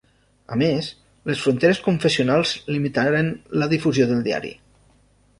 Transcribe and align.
A 0.53 0.55
més, 0.59 0.87
les 1.31 1.41
fronteres 1.47 1.81
confessionals 1.87 2.53
limitaren 2.77 3.29
la 3.63 3.67
difusió 3.75 4.09
del 4.13 4.25
diari. 4.29 4.51